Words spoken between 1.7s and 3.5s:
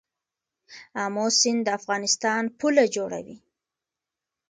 افغانستان پوله جوړوي.